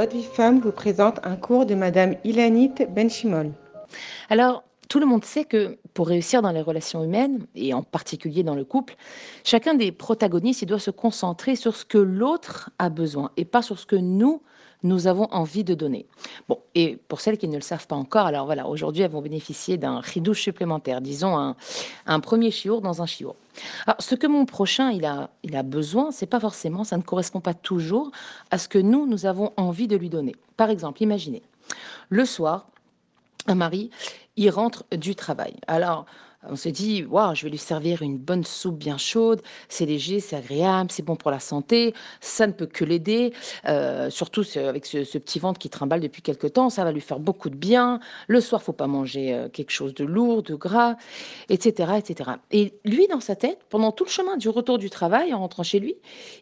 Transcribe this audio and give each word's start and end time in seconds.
Votre 0.00 0.16
vie 0.16 0.24
femme 0.24 0.60
vous 0.60 0.72
présente 0.72 1.20
un 1.24 1.36
cours 1.36 1.66
de 1.66 1.74
Madame 1.74 2.14
Ilanit 2.24 2.72
Benchimol. 2.88 3.52
Alors, 4.30 4.64
tout 4.90 4.98
le 4.98 5.06
monde 5.06 5.24
sait 5.24 5.44
que 5.44 5.78
pour 5.94 6.08
réussir 6.08 6.42
dans 6.42 6.50
les 6.50 6.60
relations 6.60 7.04
humaines, 7.04 7.46
et 7.54 7.72
en 7.72 7.84
particulier 7.84 8.42
dans 8.42 8.56
le 8.56 8.64
couple, 8.64 8.96
chacun 9.44 9.74
des 9.74 9.92
protagonistes 9.92 10.62
il 10.62 10.66
doit 10.66 10.80
se 10.80 10.90
concentrer 10.90 11.54
sur 11.54 11.76
ce 11.76 11.84
que 11.84 11.96
l'autre 11.96 12.70
a 12.80 12.88
besoin 12.90 13.30
et 13.36 13.44
pas 13.44 13.62
sur 13.62 13.78
ce 13.78 13.86
que 13.86 13.94
nous, 13.94 14.42
nous 14.82 15.06
avons 15.06 15.28
envie 15.30 15.62
de 15.62 15.74
donner. 15.74 16.06
Bon, 16.48 16.58
et 16.74 16.96
pour 17.06 17.20
celles 17.20 17.38
qui 17.38 17.46
ne 17.46 17.54
le 17.54 17.60
savent 17.60 17.86
pas 17.86 17.94
encore, 17.94 18.26
alors 18.26 18.46
voilà, 18.46 18.66
aujourd'hui, 18.66 19.02
elles 19.02 19.12
vont 19.12 19.22
bénéficier 19.22 19.76
d'un 19.76 20.00
ridouche 20.00 20.42
supplémentaire, 20.42 21.00
disons 21.00 21.38
un, 21.38 21.54
un 22.06 22.18
premier 22.18 22.50
chiour 22.50 22.80
dans 22.80 23.00
un 23.00 23.06
chiour. 23.06 23.36
Alors, 23.86 24.00
ce 24.00 24.16
que 24.16 24.26
mon 24.26 24.44
prochain 24.44 24.90
il 24.90 25.04
a, 25.04 25.30
il 25.44 25.54
a 25.54 25.62
besoin, 25.62 26.10
c'est 26.10 26.26
pas 26.26 26.40
forcément, 26.40 26.82
ça 26.82 26.96
ne 26.96 27.02
correspond 27.02 27.40
pas 27.40 27.54
toujours 27.54 28.10
à 28.50 28.58
ce 28.58 28.66
que 28.66 28.78
nous, 28.78 29.06
nous 29.06 29.24
avons 29.24 29.52
envie 29.56 29.86
de 29.86 29.96
lui 29.96 30.08
donner. 30.08 30.34
Par 30.56 30.68
exemple, 30.68 31.00
imaginez, 31.00 31.42
le 32.08 32.24
soir, 32.24 32.66
un 33.46 33.54
mari, 33.54 33.90
il 34.40 34.48
rentre 34.48 34.84
du 34.96 35.14
travail. 35.14 35.54
Alors, 35.66 36.06
on 36.48 36.56
se 36.56 36.68
dit, 36.70 37.04
waouh, 37.04 37.34
je 37.34 37.44
vais 37.44 37.50
lui 37.50 37.58
servir 37.58 38.00
une 38.02 38.16
bonne 38.16 38.44
soupe 38.44 38.78
bien 38.78 38.96
chaude, 38.96 39.42
c'est 39.68 39.84
léger, 39.84 40.20
c'est 40.20 40.36
agréable, 40.36 40.90
c'est 40.90 41.02
bon 41.04 41.16
pour 41.16 41.30
la 41.30 41.38
santé, 41.40 41.92
ça 42.20 42.46
ne 42.46 42.52
peut 42.52 42.66
que 42.66 42.84
l'aider, 42.84 43.32
euh, 43.66 44.08
surtout 44.08 44.42
avec 44.56 44.86
ce, 44.86 45.18
petit 45.18 45.38
ventre 45.38 45.58
qui 45.58 45.68
trimballe 45.68 46.00
depuis 46.00 46.22
quelque 46.22 46.46
temps, 46.46 46.70
ça 46.70 46.84
va 46.84 46.92
lui 46.92 47.02
faire 47.02 47.20
beaucoup 47.20 47.50
de 47.50 47.56
bien. 47.56 48.00
Le 48.26 48.40
soir, 48.40 48.62
faut 48.62 48.72
pas 48.72 48.86
manger 48.86 49.34
euh, 49.34 49.48
quelque 49.48 49.70
chose 49.70 49.92
de 49.94 50.04
lourd, 50.04 50.42
de 50.42 50.54
gras, 50.54 50.96
etc., 51.50 51.92
etc. 51.98 52.30
Et 52.50 52.72
lui, 52.84 53.06
dans 53.08 53.20
sa 53.20 53.36
tête, 53.36 53.58
pendant 53.68 53.92
tout 53.92 54.04
le 54.04 54.10
chemin 54.10 54.36
du 54.38 54.48
retour 54.48 54.78
du 54.78 54.88
travail, 54.88 55.34
en 55.34 55.40
rentrant 55.40 55.62
chez 55.62 55.78
lui, 55.78 55.96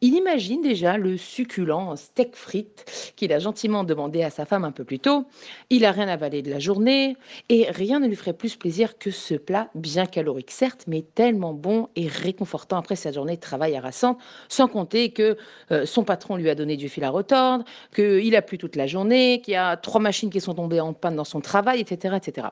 il 0.00 0.14
imagine 0.14 0.60
déjà 0.60 0.96
le 0.96 1.16
succulent 1.16 1.94
steak 1.96 2.34
frites 2.34 3.12
qu'il 3.14 3.32
a 3.32 3.38
gentiment 3.38 3.84
demandé 3.84 4.22
à 4.22 4.30
sa 4.30 4.44
femme 4.44 4.64
un 4.64 4.72
peu 4.72 4.84
plus 4.84 4.98
tôt. 4.98 5.24
Il 5.70 5.84
a 5.84 5.92
rien 5.92 6.08
avalé 6.08 6.42
de 6.42 6.50
la 6.50 6.58
journée 6.58 7.16
et 7.48 7.70
rien 7.70 8.00
ne 8.00 8.08
lui 8.08 8.16
ferait 8.16 8.32
plus 8.32 8.56
plaisir 8.56 8.98
que 8.98 9.10
ce 9.12 9.34
plat 9.34 9.70
bien 9.84 10.06
calorique 10.06 10.50
certes, 10.50 10.84
mais 10.86 11.02
tellement 11.02 11.52
bon 11.52 11.88
et 11.94 12.08
réconfortant 12.08 12.78
après 12.78 12.96
sa 12.96 13.12
journée 13.12 13.36
de 13.36 13.40
travail 13.40 13.76
harassante, 13.76 14.18
sans 14.48 14.66
compter 14.66 15.10
que 15.10 15.36
euh, 15.70 15.84
son 15.84 16.04
patron 16.04 16.36
lui 16.36 16.48
a 16.48 16.54
donné 16.54 16.78
du 16.78 16.88
fil 16.88 17.04
à 17.04 17.10
retordre, 17.10 17.64
qu'il 17.94 18.34
a 18.34 18.40
plu 18.40 18.56
toute 18.56 18.76
la 18.76 18.86
journée, 18.86 19.42
qu'il 19.42 19.52
y 19.52 19.58
a 19.58 19.76
trois 19.76 20.00
machines 20.00 20.30
qui 20.30 20.40
sont 20.40 20.54
tombées 20.54 20.80
en 20.80 20.94
panne 20.94 21.16
dans 21.16 21.24
son 21.24 21.42
travail, 21.42 21.80
etc. 21.80 22.16
etc. 22.16 22.48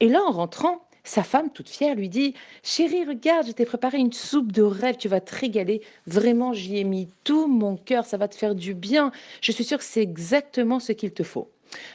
Et 0.00 0.10
là, 0.10 0.20
en 0.22 0.32
rentrant, 0.32 0.82
sa 1.02 1.22
femme, 1.22 1.50
toute 1.50 1.70
fière, 1.70 1.94
lui 1.94 2.10
dit 2.10 2.34
Chérie, 2.62 3.04
regarde, 3.04 3.46
je 3.46 3.52
t'ai 3.52 3.64
préparé 3.64 3.96
une 3.96 4.12
soupe 4.12 4.52
de 4.52 4.62
rêve, 4.62 4.96
tu 4.98 5.08
vas 5.08 5.20
te 5.20 5.34
régaler. 5.34 5.80
Vraiment, 6.06 6.52
j'y 6.52 6.76
ai 6.76 6.84
mis 6.84 7.08
tout 7.24 7.46
mon 7.46 7.76
cœur, 7.76 8.04
ça 8.04 8.18
va 8.18 8.28
te 8.28 8.34
faire 8.34 8.54
du 8.54 8.74
bien. 8.74 9.12
Je 9.40 9.52
suis 9.52 9.64
sûre 9.64 9.78
que 9.78 9.84
c'est 9.84 10.02
exactement 10.02 10.78
ce 10.78 10.92
qu'il 10.92 11.12
te 11.12 11.22
faut. 11.22 11.50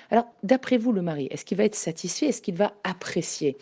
Alors, 0.10 0.26
d'après 0.44 0.78
vous, 0.78 0.92
le 0.92 1.02
mari, 1.02 1.28
est-ce 1.32 1.46
qu'il 1.46 1.58
va 1.58 1.64
être 1.64 1.76
satisfait? 1.76 2.28
Est-ce 2.28 2.42
qu'il 2.42 2.56
va 2.56 2.74
apprécier? 2.84 3.58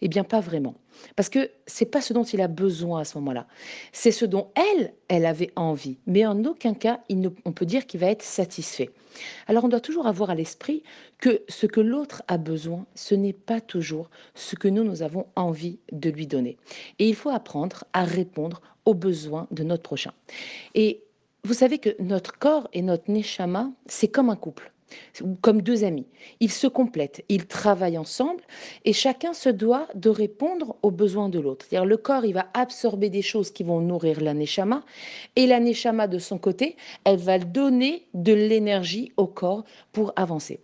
Eh 0.00 0.08
bien, 0.08 0.24
pas 0.24 0.40
vraiment. 0.40 0.74
Parce 1.16 1.28
que 1.28 1.50
c'est 1.66 1.86
pas 1.86 2.00
ce 2.00 2.12
dont 2.12 2.24
il 2.24 2.40
a 2.40 2.48
besoin 2.48 3.00
à 3.00 3.04
ce 3.04 3.16
moment-là. 3.18 3.46
C'est 3.92 4.10
ce 4.10 4.24
dont 4.24 4.50
elle, 4.54 4.92
elle 5.08 5.26
avait 5.26 5.50
envie. 5.56 5.98
Mais 6.06 6.26
en 6.26 6.44
aucun 6.44 6.74
cas, 6.74 7.00
on 7.44 7.52
peut 7.52 7.66
dire 7.66 7.86
qu'il 7.86 8.00
va 8.00 8.06
être 8.06 8.22
satisfait. 8.22 8.90
Alors, 9.46 9.64
on 9.64 9.68
doit 9.68 9.80
toujours 9.80 10.06
avoir 10.06 10.30
à 10.30 10.34
l'esprit 10.34 10.82
que 11.18 11.42
ce 11.48 11.66
que 11.66 11.80
l'autre 11.80 12.22
a 12.28 12.36
besoin, 12.36 12.86
ce 12.94 13.14
n'est 13.14 13.32
pas 13.32 13.60
toujours 13.60 14.10
ce 14.34 14.56
que 14.56 14.68
nous, 14.68 14.84
nous 14.84 15.02
avons 15.02 15.26
envie 15.36 15.78
de 15.92 16.10
lui 16.10 16.26
donner. 16.26 16.58
Et 16.98 17.08
il 17.08 17.14
faut 17.14 17.30
apprendre 17.30 17.84
à 17.92 18.04
répondre 18.04 18.60
aux 18.84 18.94
besoins 18.94 19.46
de 19.50 19.64
notre 19.64 19.82
prochain. 19.82 20.12
Et 20.74 21.02
vous 21.44 21.54
savez 21.54 21.78
que 21.78 21.90
notre 21.98 22.38
corps 22.38 22.68
et 22.72 22.82
notre 22.82 23.10
neshama, 23.10 23.70
c'est 23.86 24.08
comme 24.08 24.30
un 24.30 24.36
couple 24.36 24.73
comme 25.40 25.62
deux 25.62 25.84
amis. 25.84 26.06
Ils 26.40 26.50
se 26.50 26.66
complètent, 26.66 27.24
ils 27.28 27.46
travaillent 27.46 27.98
ensemble 27.98 28.42
et 28.84 28.92
chacun 28.92 29.32
se 29.32 29.48
doit 29.48 29.88
de 29.94 30.08
répondre 30.08 30.76
aux 30.82 30.90
besoins 30.90 31.28
de 31.28 31.38
l'autre. 31.38 31.66
C'est-à-dire 31.68 31.86
le 31.86 31.96
corps, 31.96 32.24
il 32.24 32.34
va 32.34 32.46
absorber 32.54 33.10
des 33.10 33.22
choses 33.22 33.50
qui 33.50 33.62
vont 33.62 33.80
nourrir 33.80 34.20
l'aneshama 34.20 34.84
et 35.36 35.46
l'aneshama 35.46 36.06
de 36.06 36.18
son 36.18 36.38
côté, 36.38 36.76
elle 37.04 37.16
va 37.16 37.38
donner 37.38 38.06
de 38.14 38.32
l'énergie 38.32 39.12
au 39.16 39.26
corps 39.26 39.64
pour 39.92 40.12
avancer. 40.16 40.60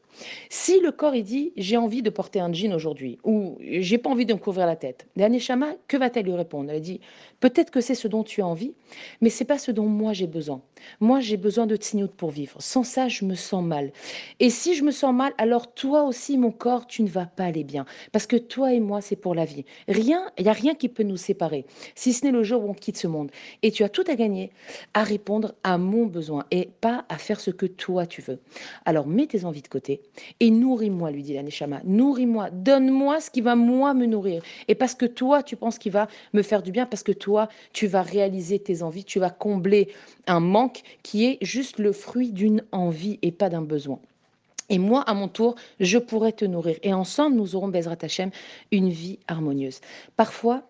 Si 0.49 0.81
le 0.81 0.91
corps 0.91 1.15
il 1.15 1.23
dit 1.23 1.53
j'ai 1.57 1.77
envie 1.77 2.03
de 2.03 2.11
porter 2.11 2.41
un 2.41 2.53
jean 2.53 2.75
aujourd'hui 2.75 3.19
ou 3.25 3.57
j'ai 3.61 3.97
pas 3.99 4.11
envie 4.11 4.27
de 4.27 4.35
me 4.35 4.39
couvrir 4.39 4.67
la 4.67 4.77
tête, 4.77 5.07
l'aneshama, 5.17 5.75
que 5.89 5.97
va-t-elle 5.97 6.27
lui 6.27 6.35
répondre? 6.35 6.71
Elle 6.71 6.81
dit 6.81 7.01
peut-être 7.39 7.71
que 7.71 7.81
c'est 7.81 7.95
ce 7.95 8.09
dont 8.09 8.25
tu 8.25 8.43
as 8.43 8.47
envie, 8.47 8.75
mais 9.21 9.31
c'est 9.31 9.45
pas 9.45 9.59
ce 9.59 9.71
dont 9.71 9.87
moi 9.87 10.13
j'ai 10.13 10.27
besoin. 10.27 10.63
Moi 11.01 11.21
j'ai 11.21 11.37
besoin 11.37 11.67
de 11.67 11.77
tignout 11.77 12.13
pour 12.13 12.31
vivre. 12.31 12.61
Sans 12.61 12.83
ça, 12.83 13.09
je 13.09 13.25
me 13.25 13.35
sens 13.35 13.65
mal. 13.65 13.93
Et 14.39 14.51
si 14.51 14.75
je 14.75 14.85
me 14.85 14.91
sens 14.91 15.15
mal, 15.15 15.33
alors 15.39 15.73
toi 15.75 16.03
aussi 16.05 16.39
mon 16.39 16.51
corps, 16.51 16.87
tu 16.87 17.03
ne 17.03 17.09
vas 17.09 17.27
pas 17.27 17.45
aller 17.45 17.65
bien 17.65 17.85
parce 18.13 18.27
que 18.27 18.37
toi 18.37 18.73
et 18.73 18.81
moi 18.81 19.01
c'est 19.01 19.17
pour 19.17 19.35
la 19.35 19.45
vie. 19.45 19.65
Rien, 19.89 20.31
il 20.39 20.47
y 20.47 20.49
a 20.49 20.53
rien 20.53 20.75
qui 20.75 20.89
peut 20.89 21.03
nous 21.03 21.17
séparer 21.17 21.67
si 21.95 22.13
ce 22.13 22.25
n'est 22.25 22.33
le 22.33 22.43
jour 22.43 22.65
où 22.65 22.71
on 22.71 22.75
quitte 22.75 22.97
ce 22.97 23.07
monde. 23.07 23.31
Et 23.63 23.71
tu 23.71 23.85
as 23.85 23.89
tout 23.89 24.05
à 24.07 24.15
gagner 24.15 24.51
à 24.95 25.03
répondre 25.03 25.55
à 25.63 25.79
mon 25.79 26.07
besoin 26.07 26.45
et 26.51 26.71
pas 26.81 27.05
à 27.09 27.19
faire 27.19 27.41
ce 27.41 27.51
que 27.51 27.67
toi 27.67 28.07
tu 28.07 28.23
veux. 28.23 28.41
Alors 28.85 29.07
mets 29.07 29.27
tes 29.27 29.45
envies 29.45 29.63
de 29.63 29.69
côté 29.69 30.03
et 30.41 30.51
nourris-moi, 30.51 31.11
lui 31.11 31.23
dit 31.23 31.35
la 31.35 31.43
Neshama. 31.43 31.81
Nourris-moi, 31.85 32.51
donne-moi 32.51 33.21
ce 33.21 33.31
qui 33.31 33.41
va 33.41 33.57
moi 33.57 33.95
me 33.95 34.07
nourrir. 34.07 34.43
Et 34.69 34.75
parce 34.75 34.95
que 34.95 35.07
toi, 35.07 35.43
tu 35.43 35.57
penses 35.57 35.79
qu'il 35.79 35.93
va 35.93 36.09
me 36.33 36.43
faire 36.43 36.63
du 36.63 36.73
bien, 36.73 36.87
parce 36.87 37.03
que 37.03 37.13
toi, 37.13 37.49
tu 37.73 37.87
vas 37.87 38.03
réaliser 38.03 38.59
tes 38.59 38.83
envies, 38.83 39.05
tu 39.05 39.19
vas 39.19 39.31
combler 39.31 39.89
un 40.27 40.41
manque 40.41 40.83
qui 41.03 41.27
est 41.27 41.39
juste 41.43 41.79
le 41.79 41.93
fruit 41.93 42.33
d'une 42.33 42.65
envie 42.73 43.19
et 43.23 43.33
pas 43.33 43.49
d'un 43.49 43.63
besoin. 43.63 44.00
Et 44.71 44.79
moi, 44.79 45.03
à 45.03 45.15
mon 45.15 45.29
tour, 45.29 45.57
je 45.81 45.99
pourrais 45.99 46.33
te 46.33 46.45
nourrir. 46.45 46.77
Et 46.83 46.95
ensemble, 46.95 47.37
nous 47.37 47.57
aurons, 47.57 47.69
Bezrat 47.69 47.99
Hashem, 48.01 48.31
une 48.71 48.89
vie 48.89 49.19
harmonieuse. 49.29 49.81
Parfois, 50.17 50.63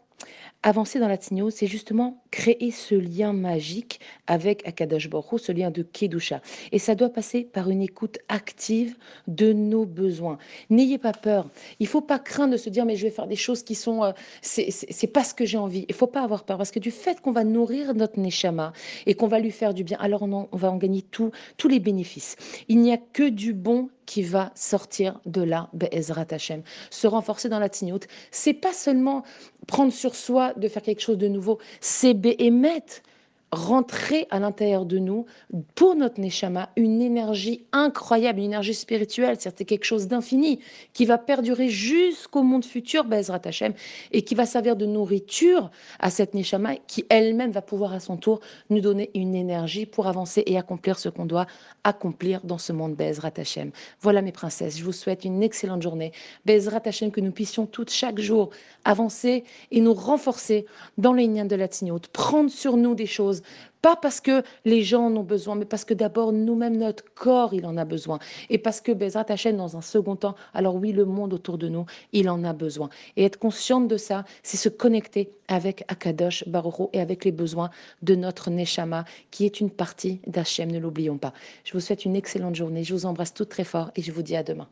Avancer 0.62 0.98
dans 0.98 1.08
la 1.08 1.16
c'est 1.50 1.66
justement 1.66 2.22
créer 2.30 2.70
ce 2.70 2.94
lien 2.94 3.32
magique 3.32 3.98
avec 4.26 4.66
Akadosh 4.66 5.08
Baruch 5.08 5.40
ce 5.40 5.52
lien 5.52 5.70
de 5.70 5.82
Kedusha. 5.82 6.42
Et 6.70 6.78
ça 6.78 6.94
doit 6.94 7.08
passer 7.08 7.44
par 7.44 7.70
une 7.70 7.80
écoute 7.80 8.18
active 8.28 8.96
de 9.26 9.54
nos 9.54 9.86
besoins. 9.86 10.36
N'ayez 10.68 10.98
pas 10.98 11.12
peur. 11.12 11.48
Il 11.78 11.86
faut 11.86 12.02
pas 12.02 12.18
craindre 12.18 12.52
de 12.52 12.58
se 12.58 12.68
dire 12.68 12.84
mais 12.84 12.96
je 12.96 13.04
vais 13.04 13.10
faire 13.10 13.26
des 13.26 13.36
choses 13.36 13.62
qui 13.62 13.74
sont 13.74 14.04
euh, 14.04 14.12
c'est 14.42 15.12
pas 15.12 15.24
ce 15.24 15.32
que 15.32 15.46
j'ai 15.46 15.58
envie. 15.58 15.86
Il 15.88 15.94
faut 15.94 16.06
pas 16.06 16.22
avoir 16.22 16.44
peur 16.44 16.58
parce 16.58 16.70
que 16.70 16.78
du 16.78 16.90
fait 16.90 17.22
qu'on 17.22 17.32
va 17.32 17.44
nourrir 17.44 17.94
notre 17.94 18.18
neshama 18.20 18.74
et 19.06 19.14
qu'on 19.14 19.28
va 19.28 19.38
lui 19.38 19.52
faire 19.52 19.72
du 19.72 19.82
bien, 19.82 19.96
alors 19.98 20.22
on, 20.22 20.46
on 20.52 20.56
va 20.56 20.70
en 20.70 20.76
gagner 20.76 21.02
tout, 21.02 21.30
tous 21.56 21.68
les 21.68 21.80
bénéfices. 21.80 22.36
Il 22.68 22.80
n'y 22.80 22.92
a 22.92 22.98
que 22.98 23.28
du 23.28 23.54
bon 23.54 23.88
qui 24.10 24.24
va 24.24 24.50
sortir 24.56 25.20
de 25.24 25.40
là, 25.40 25.68
Be'ezrat 25.72 26.26
Hashem. 26.32 26.62
Se 26.90 27.06
renforcer 27.06 27.48
dans 27.48 27.60
la 27.60 27.68
tignote, 27.68 28.08
c'est 28.32 28.54
pas 28.54 28.72
seulement 28.72 29.22
prendre 29.68 29.92
sur 29.92 30.16
soi 30.16 30.52
de 30.54 30.66
faire 30.66 30.82
quelque 30.82 31.00
chose 31.00 31.16
de 31.16 31.28
nouveau, 31.28 31.60
c'est 31.80 32.14
Be'emet 32.14 32.82
rentrer 33.52 34.28
à 34.30 34.38
l'intérieur 34.38 34.84
de 34.84 34.98
nous, 34.98 35.26
pour 35.74 35.96
notre 35.96 36.20
Neshama, 36.20 36.70
une 36.76 37.02
énergie 37.02 37.64
incroyable, 37.72 38.38
une 38.38 38.46
énergie 38.46 38.74
spirituelle, 38.74 39.36
c'est 39.38 39.64
quelque 39.64 39.84
chose 39.84 40.06
d'infini, 40.06 40.60
qui 40.92 41.04
va 41.04 41.18
perdurer 41.18 41.68
jusqu'au 41.68 42.42
monde 42.42 42.64
futur, 42.64 43.04
Bezrat 43.04 43.40
Hashem, 43.44 43.72
et 44.12 44.22
qui 44.22 44.36
va 44.36 44.46
servir 44.46 44.76
de 44.76 44.86
nourriture 44.86 45.70
à 45.98 46.10
cette 46.10 46.34
Neshama, 46.34 46.76
qui 46.86 47.04
elle-même 47.08 47.50
va 47.50 47.62
pouvoir 47.62 47.92
à 47.92 48.00
son 48.00 48.16
tour 48.16 48.40
nous 48.70 48.80
donner 48.80 49.10
une 49.14 49.34
énergie 49.34 49.84
pour 49.84 50.06
avancer 50.06 50.44
et 50.46 50.56
accomplir 50.56 50.98
ce 50.98 51.08
qu'on 51.08 51.26
doit 51.26 51.46
accomplir 51.82 52.42
dans 52.44 52.58
ce 52.58 52.72
monde, 52.72 52.94
Bezrat 52.94 53.32
Hashem. 53.36 53.72
Voilà 54.00 54.22
mes 54.22 54.32
princesses, 54.32 54.78
je 54.78 54.84
vous 54.84 54.92
souhaite 54.92 55.24
une 55.24 55.42
excellente 55.42 55.82
journée. 55.82 56.12
Bezrat 56.46 56.82
Hashem, 56.84 57.10
que 57.10 57.20
nous 57.20 57.32
puissions 57.32 57.66
toutes 57.66 57.90
chaque 57.90 58.20
jour 58.20 58.50
avancer 58.84 59.44
et 59.72 59.80
nous 59.80 59.94
renforcer 59.94 60.66
dans 60.98 61.12
les 61.12 61.26
liens 61.26 61.44
de 61.44 61.56
la 61.56 61.66
tignote, 61.66 62.08
prendre 62.08 62.50
sur 62.50 62.76
nous 62.76 62.94
des 62.94 63.06
pas 63.82 63.96
parce 63.96 64.20
que 64.20 64.42
les 64.64 64.82
gens 64.82 65.06
en 65.06 65.16
ont 65.16 65.22
besoin, 65.22 65.54
mais 65.54 65.64
parce 65.64 65.84
que 65.84 65.94
d'abord 65.94 66.32
nous-mêmes, 66.32 66.76
notre 66.76 67.04
corps, 67.14 67.54
il 67.54 67.66
en 67.66 67.76
a 67.76 67.84
besoin. 67.84 68.18
Et 68.48 68.58
parce 68.58 68.80
que 68.80 68.92
Bezrat 68.92 69.26
Hachem, 69.28 69.56
dans 69.56 69.76
un 69.76 69.80
second 69.80 70.16
temps, 70.16 70.34
alors 70.54 70.74
oui, 70.74 70.92
le 70.92 71.04
monde 71.04 71.32
autour 71.32 71.58
de 71.58 71.68
nous, 71.68 71.86
il 72.12 72.28
en 72.28 72.44
a 72.44 72.52
besoin. 72.52 72.90
Et 73.16 73.24
être 73.24 73.38
consciente 73.38 73.88
de 73.88 73.96
ça, 73.96 74.24
c'est 74.42 74.56
se 74.56 74.68
connecter 74.68 75.32
avec 75.48 75.84
Akadosh 75.88 76.46
Baroro 76.48 76.90
et 76.92 77.00
avec 77.00 77.24
les 77.24 77.32
besoins 77.32 77.70
de 78.02 78.14
notre 78.14 78.50
Neshama, 78.50 79.04
qui 79.30 79.44
est 79.44 79.60
une 79.60 79.70
partie 79.70 80.20
d'Hachem, 80.26 80.70
ne 80.70 80.78
l'oublions 80.78 81.18
pas. 81.18 81.32
Je 81.64 81.72
vous 81.72 81.80
souhaite 81.80 82.04
une 82.04 82.16
excellente 82.16 82.54
journée, 82.54 82.84
je 82.84 82.94
vous 82.94 83.06
embrasse 83.06 83.34
toutes 83.34 83.48
très 83.48 83.64
fort 83.64 83.90
et 83.96 84.02
je 84.02 84.12
vous 84.12 84.22
dis 84.22 84.36
à 84.36 84.42
demain. 84.42 84.68